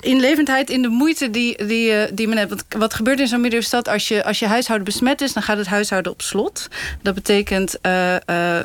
inlevendheid 0.00 0.70
in 0.70 0.82
de 0.82 0.88
moeite 0.88 1.30
die, 1.30 1.66
die, 1.66 1.92
eh, 1.92 2.10
die 2.14 2.28
men 2.28 2.36
heeft. 2.36 2.48
Want 2.48 2.64
wat 2.68 2.94
gebeurt 2.94 3.20
in 3.20 3.26
zo'n 3.26 3.40
middenstad 3.40 3.88
als 3.88 4.08
je, 4.08 4.24
als 4.24 4.38
je 4.38 4.46
huishouden 4.46 4.86
besmet 4.86 5.20
is, 5.20 5.32
dan 5.32 5.42
gaat 5.42 5.56
het 5.56 5.66
huishouden 5.66 6.12
op 6.12 6.22
slot. 6.22 6.68
Dat 7.02 7.14
betekent 7.14 7.78
uh, 7.86 8.14
uh, 8.30 8.58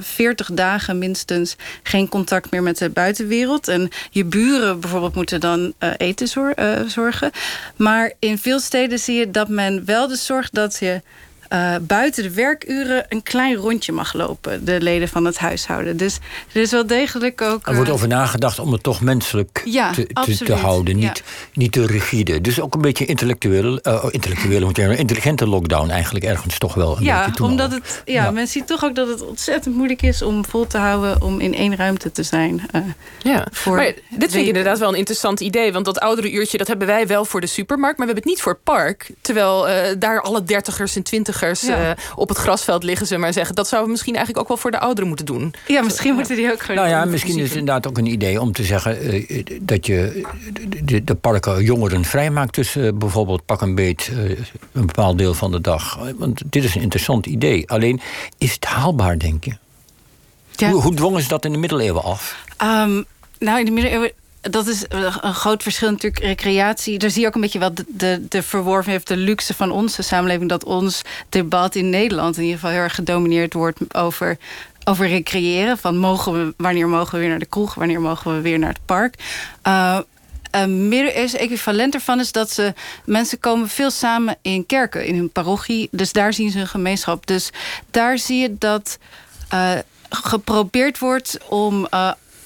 40 0.00 0.50
dagen 0.52 0.98
minstens 0.98 1.56
geen 1.82 2.08
contact 2.08 2.50
meer 2.50 2.62
met 2.62 2.78
de 2.78 2.90
buitenwereld. 2.90 3.68
En 3.68 3.88
je 4.10 4.24
buren 4.24 4.80
bijvoorbeeld 4.80 5.14
moeten 5.14 5.40
dan 5.40 5.74
eten 5.96 6.28
zorgen. 6.86 7.30
Maar 7.76 8.12
in 8.18 8.38
veel 8.38 8.60
steden 8.60 8.98
zie 8.98 9.18
je 9.18 9.30
dat 9.30 9.48
men 9.48 9.84
wel 9.84 10.08
de 10.08 10.16
zorgt 10.16 10.54
dat 10.54 10.76
je 10.80 11.02
uh, 11.52 11.74
buiten 11.80 12.22
de 12.22 12.30
werkuren 12.30 13.06
een 13.08 13.22
klein 13.22 13.54
rondje 13.54 13.92
mag 13.92 14.12
lopen, 14.12 14.64
de 14.64 14.80
leden 14.80 15.08
van 15.08 15.24
het 15.24 15.38
huishouden. 15.38 15.96
Dus 15.96 16.18
er 16.52 16.60
is 16.60 16.70
wel 16.70 16.86
degelijk 16.86 17.42
ook. 17.42 17.66
Er 17.66 17.74
wordt 17.74 17.88
eh, 17.88 17.94
over 17.94 18.08
nagedacht 18.08 18.58
om 18.58 18.72
het 18.72 18.82
toch 18.82 19.00
menselijk 19.00 19.62
ja, 19.64 19.92
te, 19.92 20.06
te, 20.06 20.36
te, 20.36 20.54
houden, 20.54 20.96
niet, 20.96 21.22
niet 21.52 21.72
te 21.72 21.86
rigide. 21.86 22.40
Dus 22.40 22.60
ook 22.60 22.74
een 22.74 22.80
beetje 22.80 23.04
intellectuele, 23.04 23.80
uh, 23.82 24.04
intellectuele 24.10 24.66
een 24.74 24.98
intelligente 24.98 25.46
lockdown 25.46 25.90
eigenlijk 25.90 26.24
ergens 26.24 26.58
toch 26.58 26.74
wel. 26.74 26.96
Een 26.96 27.04
ja, 27.04 27.30
omdat 27.42 27.72
het, 27.72 28.02
ja, 28.04 28.24
ja, 28.24 28.30
men 28.30 28.48
ziet 28.48 28.66
toch 28.66 28.84
ook 28.84 28.94
dat 28.94 29.08
het 29.08 29.26
ontzettend 29.26 29.74
moeilijk 29.74 30.02
is 30.02 30.22
om 30.22 30.44
vol 30.44 30.66
te 30.66 30.78
houden 30.78 31.22
om 31.22 31.40
in 31.40 31.54
één 31.54 31.76
ruimte 31.76 32.12
te 32.12 32.22
zijn. 32.22 32.62
Uh, 32.74 32.82
ja, 33.22 33.46
voor 33.50 33.76
maar 33.76 33.94
dit 34.10 34.30
vind 34.30 34.34
ik 34.34 34.46
inderdaad 34.46 34.78
wel 34.78 34.88
een 34.88 34.98
interessant 34.98 35.40
idee, 35.40 35.72
want 35.72 35.84
dat 35.84 36.00
oudere 36.00 36.32
uurtje 36.32 36.58
dat 36.58 36.66
hebben 36.66 36.86
wij 36.86 37.06
wel 37.06 37.24
voor 37.24 37.40
de 37.40 37.46
supermarkt, 37.46 37.98
maar 37.98 38.06
we 38.06 38.12
hebben 38.12 38.30
het 38.30 38.32
niet 38.32 38.42
voor 38.42 38.52
het 38.52 38.62
park. 38.62 39.10
Terwijl 39.20 39.66
daar 39.98 40.22
alle 40.22 40.42
dertigers 40.42 40.96
en 40.96 41.02
twintigers 41.02 41.34
uh, 41.42 41.90
op 42.14 42.28
het 42.28 42.38
grasveld 42.38 42.82
liggen 42.82 43.06
ze 43.06 43.16
maar 43.16 43.32
zeggen. 43.32 43.54
Dat 43.54 43.66
zouden 43.68 43.86
we 43.86 43.92
misschien 43.92 44.14
eigenlijk 44.14 44.44
ook 44.44 44.48
wel 44.48 44.62
voor 44.62 44.70
de 44.70 44.78
ouderen 44.78 45.08
moeten 45.08 45.26
doen. 45.26 45.54
Ja, 45.66 45.82
misschien 45.82 46.14
moeten 46.14 46.36
die 46.36 46.52
ook 46.52 46.60
gewoon. 46.60 46.76
Nou 46.76 46.88
ja, 46.88 47.04
misschien 47.04 47.38
is 47.38 47.48
het 47.48 47.58
inderdaad 47.58 47.86
ook 47.86 47.98
een 47.98 48.06
idee 48.06 48.40
om 48.40 48.52
te 48.52 48.62
zeggen 48.62 49.14
uh, 49.14 49.44
dat 49.60 49.86
je 49.86 50.26
de, 50.82 51.04
de, 51.04 51.14
parken 51.14 51.64
jongeren 51.64 52.04
vrijmaakt 52.04 52.52
tussen 52.52 52.98
bijvoorbeeld 52.98 53.44
pak 53.44 53.60
een 53.60 53.74
beet 53.74 54.10
een 54.72 54.86
bepaald 54.86 55.18
deel 55.18 55.34
van 55.34 55.50
de 55.50 55.60
dag. 55.60 55.98
Want 56.16 56.42
dit 56.46 56.64
is 56.64 56.74
een 56.74 56.82
interessant 56.82 57.26
idee. 57.26 57.70
Alleen 57.70 58.00
is 58.38 58.52
het 58.52 58.64
haalbaar, 58.64 59.18
denk 59.18 59.44
je? 59.44 59.56
Ja. 60.56 60.70
Hoe, 60.70 60.82
hoe 60.82 60.94
dwongen 60.94 61.22
ze 61.22 61.28
dat 61.28 61.44
in 61.44 61.52
de 61.52 61.58
middeleeuwen 61.58 62.02
af? 62.02 62.44
Um, 62.62 63.04
nou, 63.38 63.58
in 63.58 63.64
de 63.64 63.70
middeleeuwen 63.70 64.12
dat 64.50 64.66
is 64.66 64.84
een 64.88 65.34
groot 65.34 65.62
verschil 65.62 65.90
natuurlijk. 65.90 66.22
Recreatie, 66.22 66.98
daar 66.98 67.10
zie 67.10 67.20
je 67.20 67.26
ook 67.26 67.34
een 67.34 67.40
beetje 67.40 67.58
wel 67.58 67.74
de, 67.74 67.84
de, 67.88 68.26
de 68.28 69.00
de 69.04 69.16
luxe 69.16 69.54
van 69.54 69.70
onze 69.70 70.02
samenleving. 70.02 70.48
Dat 70.48 70.64
ons 70.64 71.02
debat 71.28 71.74
in 71.74 71.90
Nederland 71.90 72.36
in 72.36 72.42
ieder 72.42 72.58
geval 72.58 72.74
heel 72.74 72.82
erg 72.82 72.94
gedomineerd 72.94 73.52
wordt 73.52 73.94
over, 73.94 74.38
over 74.84 75.08
recreëren. 75.08 75.78
Van 75.78 75.96
mogen 75.96 76.32
we, 76.32 76.54
wanneer 76.56 76.88
mogen 76.88 77.12
we 77.14 77.18
weer 77.18 77.28
naar 77.28 77.38
de 77.38 77.46
kroeg, 77.46 77.74
wanneer 77.74 78.00
mogen 78.00 78.34
we 78.34 78.40
weer 78.40 78.58
naar 78.58 78.72
het 78.72 78.84
park. 78.84 79.14
Uh, 79.66 79.98
een 80.50 80.88
middeleeuwse 80.88 81.38
equivalent 81.38 81.94
ervan 81.94 82.20
is 82.20 82.32
dat 82.32 82.50
ze 82.50 82.74
mensen 83.04 83.38
komen 83.38 83.68
veel 83.68 83.90
samen 83.90 84.36
in 84.42 84.66
kerken, 84.66 85.06
in 85.06 85.16
hun 85.16 85.30
parochie. 85.30 85.88
Dus 85.90 86.12
daar 86.12 86.32
zien 86.32 86.50
ze 86.50 86.60
een 86.60 86.68
gemeenschap. 86.68 87.26
Dus 87.26 87.50
daar 87.90 88.18
zie 88.18 88.40
je 88.40 88.56
dat 88.58 88.98
geprobeerd 90.10 90.98
wordt 90.98 91.38
om 91.48 91.88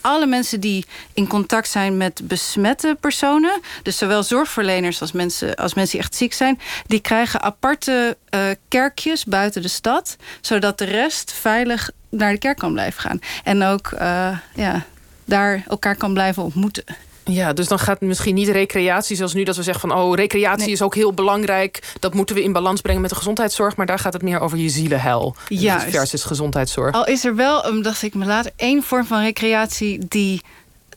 alle 0.01 0.27
mensen 0.27 0.61
die 0.61 0.87
in 1.15 1.27
contact 1.27 1.69
zijn 1.69 1.97
met 1.97 2.21
besmette 2.25 2.97
personen, 3.01 3.61
dus 3.83 3.99
zowel 3.99 4.23
zorgverleners 4.23 5.01
als 5.01 5.13
mensen, 5.13 5.55
als 5.55 5.75
mensen 5.75 5.97
die 5.99 6.07
echt 6.07 6.17
ziek 6.17 6.33
zijn, 6.33 6.61
die 6.87 7.01
krijgen 7.01 7.43
aparte 7.43 8.17
uh, 8.35 8.41
kerkjes 8.69 9.25
buiten 9.25 9.63
de 9.63 9.69
stad, 9.69 10.17
zodat 10.41 10.79
de 10.79 10.85
rest 10.85 11.33
veilig 11.33 11.91
naar 12.09 12.33
de 12.33 12.39
kerk 12.39 12.59
kan 12.59 12.73
blijven 12.73 13.01
gaan. 13.01 13.21
En 13.45 13.63
ook 13.63 13.91
uh, 13.93 14.39
ja, 14.55 14.85
daar 15.25 15.65
elkaar 15.69 15.97
kan 15.97 16.13
blijven 16.13 16.43
ontmoeten. 16.43 16.85
Ja, 17.25 17.53
dus 17.53 17.69
dan 17.69 17.79
gaat 17.79 17.99
het 17.99 18.09
misschien 18.09 18.35
niet 18.35 18.49
recreatie 18.49 19.17
zoals 19.17 19.35
nu 19.35 19.45
dat 19.45 19.57
we 19.57 19.63
zeggen 19.63 19.89
van 19.89 19.99
oh, 19.99 20.15
recreatie 20.15 20.71
is 20.71 20.83
ook 20.83 20.95
heel 20.95 21.13
belangrijk. 21.13 21.93
Dat 21.99 22.15
moeten 22.15 22.35
we 22.35 22.43
in 22.43 22.53
balans 22.53 22.81
brengen 22.81 23.01
met 23.01 23.11
de 23.11 23.17
gezondheidszorg. 23.17 23.77
Maar 23.77 23.87
daar 23.87 23.99
gaat 23.99 24.13
het 24.13 24.23
meer 24.23 24.41
over 24.41 24.59
je 24.59 24.69
zielenheil. 24.69 25.37
Ja, 25.49 25.81
versus 25.81 26.25
gezondheidszorg. 26.25 26.95
Al 26.95 27.07
is 27.07 27.25
er 27.25 27.37
wel, 27.37 27.67
um, 27.67 27.83
dacht 27.83 28.03
ik 28.03 28.15
me 28.15 28.25
later, 28.25 28.53
één 28.57 28.83
vorm 28.83 29.05
van 29.05 29.23
recreatie 29.23 30.07
die 30.09 30.41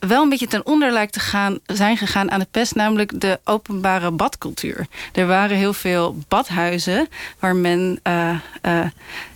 wel 0.07 0.24
een 0.24 0.29
beetje 0.29 0.48
ten 0.48 0.65
onder 0.65 0.91
lijkt 0.91 1.13
te 1.13 1.19
gaan, 1.19 1.60
zijn 1.65 1.98
gegaan 1.98 2.31
aan 2.31 2.39
de 2.39 2.48
pest, 2.51 2.75
namelijk 2.75 3.22
de 3.22 3.39
openbare 3.43 4.12
badcultuur. 4.12 4.88
Er 5.13 5.27
waren 5.27 5.57
heel 5.57 5.74
veel 5.74 6.17
badhuizen 6.27 7.07
waar 7.39 7.55
men. 7.55 8.00
Uh, 8.07 8.29
uh, 8.65 8.86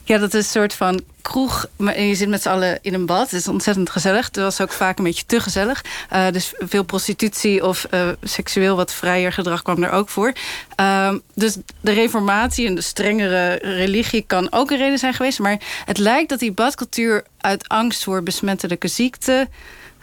ja, 0.04 0.18
dat 0.18 0.34
is 0.34 0.46
een 0.46 0.52
soort 0.52 0.74
van 0.74 1.02
kroeg. 1.22 1.66
Maar 1.76 2.02
je 2.02 2.16
zit 2.16 2.30
met 2.30 2.42
z'n 2.42 2.50
allen 2.50 2.80
in 2.82 2.94
een 2.94 3.06
bad. 3.06 3.32
Het 3.32 3.40
is 3.40 3.48
ontzettend 3.48 3.90
gezellig. 3.90 4.26
Het 4.26 4.36
was 4.36 4.62
ook 4.62 4.72
vaak 4.72 4.98
een 4.98 5.04
beetje 5.04 5.26
te 5.26 5.40
gezellig. 5.40 5.86
Uh, 6.14 6.30
dus 6.32 6.54
veel 6.58 6.84
prostitutie 6.84 7.66
of 7.66 7.86
seksueel 8.22 8.76
wat 8.76 8.94
vrijer 8.94 9.34
gedrag 9.34 9.62
kwam 9.62 9.84
er 9.84 9.92
ook 9.92 10.10
voor. 10.10 10.34
Uh, 10.80 11.14
dus 11.34 11.58
de 11.82 11.92
reformatie 11.92 12.68
en 12.68 12.76
de 12.76 12.82
strengere 12.82 13.60
religie 13.62 14.24
kan 14.28 14.52
ook 14.52 14.72
een 14.72 14.78
reden 14.78 15.00
zijn 15.00 15.14
geweest. 15.14 15.40
Maar 15.40 15.60
het 15.86 15.98
lijkt 15.98 16.30
dat 16.30 16.40
die 16.40 16.52
badcultuur 16.52 17.24
uit 17.38 17.68
angst 17.68 18.04
voor 18.04 18.24
besmettelijke 18.24 18.88
ziekte 18.88 19.48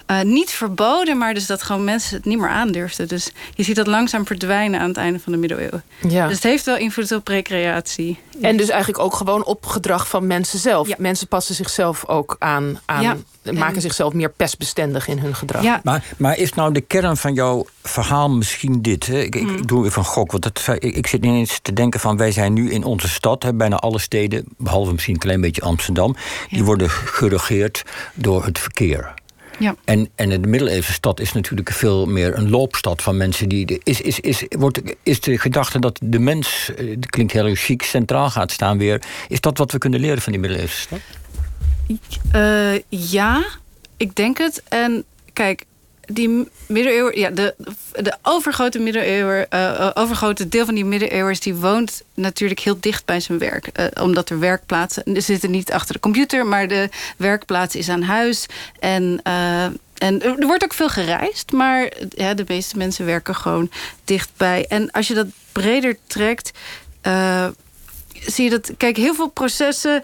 uh, 0.07 0.21
niet 0.23 0.51
verboden, 0.51 1.19
maar 1.19 1.35
dus 1.35 1.47
dat 1.47 1.63
gewoon 1.63 1.85
mensen 1.85 2.17
het 2.17 2.25
niet 2.25 2.39
meer 2.39 2.49
aandurfden. 2.49 3.09
Dus 3.09 3.31
je 3.55 3.63
ziet 3.63 3.77
dat 3.77 3.87
langzaam 3.87 4.27
verdwijnen 4.27 4.81
aan 4.81 4.89
het 4.89 4.97
einde 4.97 5.19
van 5.19 5.33
de 5.33 5.39
middeleeuwen. 5.39 5.83
Ja. 6.09 6.27
Dus 6.27 6.35
het 6.35 6.45
heeft 6.45 6.65
wel 6.65 6.77
invloed 6.77 7.13
op 7.13 7.29
recreatie. 7.29 8.19
En 8.41 8.57
dus 8.57 8.69
eigenlijk 8.69 9.03
ook 9.03 9.15
gewoon 9.15 9.45
op 9.45 9.67
gedrag 9.67 10.09
van 10.09 10.27
mensen 10.27 10.59
zelf. 10.59 10.89
Ja. 10.89 10.95
Mensen 10.99 11.29
passen 11.29 11.55
zichzelf 11.55 12.07
ook 12.09 12.37
aan, 12.39 12.81
aan 12.85 13.03
ja. 13.03 13.17
maken 13.53 13.81
zichzelf 13.81 14.13
meer 14.13 14.31
pestbestendig 14.31 15.09
in 15.09 15.19
hun 15.19 15.35
gedrag. 15.35 15.63
Ja. 15.63 15.81
Maar, 15.83 16.05
maar 16.17 16.39
is 16.39 16.53
nou 16.53 16.73
de 16.73 16.81
kern 16.81 17.17
van 17.17 17.35
jouw 17.35 17.67
verhaal 17.83 18.31
misschien 18.31 18.83
dit? 18.83 19.07
Hè? 19.07 19.21
Ik, 19.21 19.35
ik, 19.35 19.43
hmm. 19.43 19.67
doe 19.67 19.87
even 19.87 19.99
een 19.99 20.05
gok. 20.05 20.31
Want 20.31 20.43
dat, 20.43 20.77
ik, 20.79 20.97
ik, 20.97 21.07
zit 21.07 21.21
niet 21.21 21.35
eens 21.35 21.59
te 21.63 21.73
denken 21.73 22.01
van 22.01 22.17
wij 22.17 22.33
zijn 22.33 22.53
nu 22.53 22.71
in 22.71 22.85
onze 22.85 23.09
stad, 23.09 23.43
hè, 23.43 23.55
bijna 23.55 23.77
alle 23.77 23.99
steden, 23.99 24.45
behalve 24.57 24.93
misschien 24.93 25.15
een 25.15 25.21
klein 25.21 25.41
beetje 25.41 25.63
Amsterdam, 25.63 26.17
die 26.51 26.65
worden 26.65 26.91
geregeerd 26.91 27.83
door 28.15 28.45
het 28.45 28.59
verkeer. 28.59 29.15
Ja. 29.59 29.75
En, 29.85 30.09
en 30.15 30.29
de 30.29 30.49
middeleeuwse 30.49 30.93
stad 30.93 31.21
is 31.21 31.33
natuurlijk 31.33 31.71
veel 31.71 32.07
meer 32.07 32.37
een 32.37 32.51
loopstad 32.51 33.03
van 33.03 33.17
mensen 33.17 33.49
die. 33.49 33.81
Is, 33.83 34.01
is, 34.01 34.21
is, 34.21 34.45
wordt, 34.49 34.81
is 35.03 35.21
de 35.21 35.39
gedachte 35.39 35.79
dat 35.79 35.99
de 36.03 36.19
mens, 36.19 36.71
dat 36.77 36.87
eh, 36.87 36.97
klinkt 37.01 37.33
heel 37.33 37.55
chic, 37.55 37.83
centraal 37.83 38.31
gaat 38.31 38.51
staan 38.51 38.79
weer. 38.79 39.03
Is 39.29 39.41
dat 39.41 39.59
wat 39.59 39.73
we 39.73 39.79
kunnen 39.79 40.01
leren 40.01 40.23
van 40.23 40.33
die 40.33 40.41
middeleeuwse 40.41 40.81
stad? 40.81 41.01
Uh, 42.35 42.79
ja, 42.89 43.45
ik 43.97 44.17
denk 44.17 44.39
het. 44.39 44.63
En 44.69 45.05
kijk, 45.33 45.65
die 46.07 46.49
middeleeuwen, 46.67 47.19
ja, 47.19 47.31
de, 47.31 47.55
de 47.93 48.17
overgrote 48.23 48.79
middeleeuwen, 48.79 49.47
uh, 49.51 49.91
overgrote 49.95 50.49
deel 50.49 50.65
van 50.65 50.75
die 50.75 50.85
middeleeuwers, 50.85 51.41
die 51.41 51.55
woont 51.55 52.03
natuurlijk 52.15 52.61
heel 52.61 52.77
dicht 52.81 53.05
bij 53.05 53.21
zijn 53.21 53.39
werk. 53.39 53.69
Uh, 53.81 54.05
omdat 54.05 54.31
er 54.31 54.39
werkplaatsen, 54.39 55.15
er 55.15 55.23
zitten 55.23 55.51
niet 55.51 55.73
achter 55.73 55.95
de 55.95 56.01
computer, 56.01 56.47
maar 56.47 56.69
de 56.69 56.89
werkplaats 57.17 57.77
is 57.77 57.89
aan 57.89 58.03
huis. 58.03 58.47
En, 58.81 59.21
en 59.95 60.23
er 60.23 60.47
wordt 60.47 60.65
ook 60.65 60.75
veel 60.75 60.89
gereisd, 60.89 61.53
maar 61.53 61.93
ja, 62.09 62.35
de 62.35 62.45
meeste 62.47 62.77
mensen 62.77 63.07
werken 63.07 63.35
gewoon 63.35 63.71
dichtbij. 64.05 64.67
En 64.69 64.91
als 64.91 65.09
je 65.09 65.15
dat 65.15 65.27
breder 65.53 65.97
trekt, 66.07 66.51
zie 68.27 68.45
je 68.45 68.51
dat, 68.51 68.71
kijk, 68.77 68.97
heel 68.97 69.15
veel 69.15 69.29
processen 69.29 70.03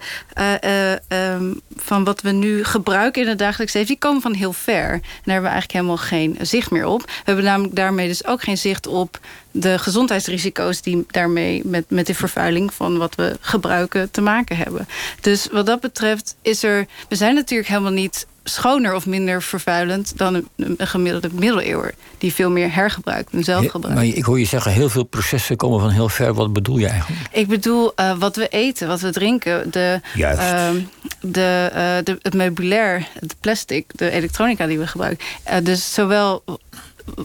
uh, 0.63 0.91
um, 1.33 1.61
van 1.75 2.03
wat 2.03 2.21
we 2.21 2.31
nu 2.31 2.63
gebruiken 2.63 3.21
in 3.21 3.27
het 3.27 3.37
dagelijks 3.37 3.73
leven, 3.73 3.89
die 3.89 3.99
komen 3.99 4.21
van 4.21 4.33
heel 4.33 4.53
ver. 4.53 4.91
En 4.91 4.99
daar 5.01 5.33
hebben 5.33 5.43
we 5.43 5.49
eigenlijk 5.49 5.71
helemaal 5.71 5.97
geen 5.97 6.37
zicht 6.41 6.71
meer 6.71 6.85
op. 6.85 7.01
We 7.01 7.11
hebben 7.23 7.43
namelijk 7.43 7.75
daarmee 7.75 8.07
dus 8.07 8.25
ook 8.25 8.41
geen 8.41 8.57
zicht 8.57 8.87
op 8.87 9.19
de 9.51 9.79
gezondheidsrisico's 9.79 10.81
die 10.81 11.05
daarmee 11.07 11.61
met, 11.65 11.85
met 11.89 12.07
de 12.07 12.15
vervuiling 12.15 12.73
van 12.73 12.97
wat 12.97 13.15
we 13.15 13.37
gebruiken 13.39 14.11
te 14.11 14.21
maken 14.21 14.57
hebben. 14.57 14.87
Dus 15.21 15.47
wat 15.51 15.65
dat 15.65 15.79
betreft 15.79 16.35
is 16.41 16.63
er. 16.63 16.85
We 17.09 17.15
zijn 17.15 17.35
natuurlijk 17.35 17.69
helemaal 17.69 17.91
niet 17.91 18.25
schoner 18.43 18.95
of 18.95 19.05
minder 19.05 19.41
vervuilend 19.41 20.17
dan 20.17 20.33
een, 20.33 20.47
een 20.55 20.87
gemiddelde 20.87 21.29
middeleeuwer. 21.33 21.93
Die 22.17 22.33
veel 22.33 22.49
meer 22.49 22.73
hergebruikt 22.73 23.33
en 23.33 23.43
zelf 23.43 23.67
gebruikt. 23.67 23.97
Maar 23.97 24.05
ik 24.05 24.23
hoor 24.23 24.39
je 24.39 24.45
zeggen, 24.45 24.71
heel 24.71 24.89
veel 24.89 25.03
processen 25.03 25.55
komen 25.57 25.79
van 25.79 25.89
heel 25.89 26.09
ver. 26.09 26.33
Wat 26.33 26.53
bedoel 26.53 26.77
je 26.77 26.87
eigenlijk? 26.87 27.27
Ik 27.31 27.47
bedoel 27.47 27.91
uh, 27.95 28.17
wat 28.17 28.35
we 28.35 28.47
eten, 28.47 28.87
wat 28.87 28.99
we 28.99 29.11
drinken. 29.11 29.71
De, 29.71 30.01
uh, 30.15 30.69
de, 31.21 31.69
uh, 31.69 32.03
de, 32.03 32.17
het 32.21 32.33
meubilair, 32.33 33.07
het 33.19 33.35
plastic, 33.39 33.85
de 33.95 34.09
elektronica 34.09 34.67
die 34.67 34.79
we 34.79 34.87
gebruiken. 34.87 35.25
Uh, 35.49 35.55
dus 35.63 35.93
zowel 35.93 36.43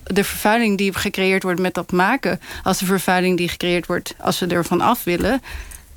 de 0.05 0.25
vervuiling 0.25 0.79
die 0.79 0.95
gecreëerd 0.95 1.43
wordt 1.43 1.61
met 1.61 1.75
dat 1.75 1.93
maken... 1.93 2.41
als 2.63 2.79
de 2.79 2.85
vervuiling 2.85 3.37
die 3.37 3.49
gecreëerd 3.49 3.87
wordt 3.87 4.15
als 4.21 4.39
we 4.39 4.47
ervan 4.47 4.81
af 4.81 5.05
willen... 5.05 5.43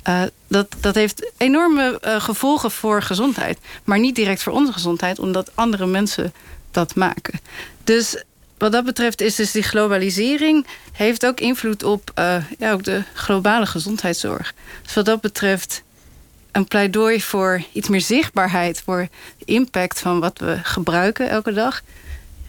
Uh, 0.08 0.22
dat, 0.48 0.66
dat 0.80 0.94
heeft 0.94 1.32
enorme 1.36 2.00
uh, 2.04 2.20
gevolgen 2.20 2.70
voor 2.70 3.02
gezondheid. 3.02 3.58
Maar 3.84 3.98
niet 3.98 4.14
direct 4.14 4.42
voor 4.42 4.52
onze 4.52 4.72
gezondheid, 4.72 5.18
omdat 5.18 5.50
andere 5.54 5.86
mensen 5.86 6.32
dat 6.70 6.94
maken. 6.94 7.40
Dus 7.84 8.22
wat 8.58 8.72
dat 8.72 8.84
betreft 8.84 9.20
is 9.20 9.34
dus 9.34 9.50
die 9.50 9.62
globalisering... 9.62 10.66
heeft 10.92 11.26
ook 11.26 11.40
invloed 11.40 11.82
op 11.82 12.10
uh, 12.18 12.36
ja, 12.58 12.72
ook 12.72 12.84
de 12.84 13.02
globale 13.14 13.66
gezondheidszorg. 13.66 14.54
Dus 14.82 14.94
wat 14.94 15.04
dat 15.04 15.20
betreft 15.20 15.82
een 16.52 16.66
pleidooi 16.66 17.22
voor 17.22 17.62
iets 17.72 17.88
meer 17.88 18.00
zichtbaarheid... 18.00 18.82
voor 18.84 19.08
impact 19.44 20.00
van 20.00 20.20
wat 20.20 20.38
we 20.38 20.58
gebruiken 20.62 21.28
elke 21.28 21.52
dag... 21.52 21.82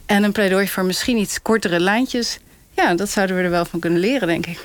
en 0.06 0.24
een 0.24 0.32
pleidooi 0.32 0.68
voor 0.68 0.86
misschien 0.86 1.18
iets 1.18 1.42
kortere 1.42 1.80
lijntjes... 1.80 2.40
ja, 2.76 2.96
dat 2.96 3.10
zouden 3.10 3.36
we 3.36 3.42
er 3.42 3.50
wel 3.50 3.66
van 3.66 3.80
kunnen 3.80 4.00
leren, 4.00 4.28
denk 4.28 4.46
ik. 4.46 4.60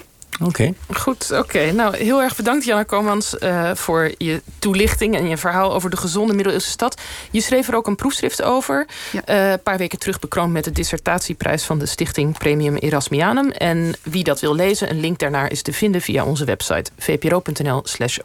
Oké. 0.44 0.72
Goed, 0.96 1.30
oké. 1.32 1.72
Nou, 1.72 1.96
heel 1.96 2.22
erg 2.22 2.36
bedankt, 2.36 2.64
Janna 2.64 2.82
Komans, 2.82 3.36
uh, 3.40 3.74
voor 3.74 4.10
je 4.18 4.42
toelichting 4.58 5.16
en 5.16 5.28
je 5.28 5.36
verhaal 5.36 5.74
over 5.74 5.90
de 5.90 5.96
gezonde 5.96 6.34
middeleeuwse 6.34 6.70
stad. 6.70 7.00
Je 7.30 7.40
schreef 7.40 7.68
er 7.68 7.74
ook 7.74 7.86
een 7.86 7.96
proefschrift 7.96 8.42
over. 8.42 8.86
Uh, 9.12 9.50
een 9.50 9.62
paar 9.62 9.78
weken 9.78 9.98
terug 9.98 10.18
bekroond 10.18 10.52
met 10.52 10.64
de 10.64 10.72
dissertatieprijs 10.72 11.64
van 11.64 11.78
de 11.78 11.86
stichting 11.86 12.38
Premium 12.38 12.76
Erasmianum. 12.76 13.50
En 13.50 13.94
wie 14.02 14.24
dat 14.24 14.40
wil 14.40 14.54
lezen, 14.54 14.90
een 14.90 15.00
link 15.00 15.18
daarnaar 15.18 15.50
is 15.50 15.62
te 15.62 15.72
vinden 15.72 16.00
via 16.00 16.24
onze 16.24 16.44
website 16.44 16.90
vpro.nl/slash 16.98 18.18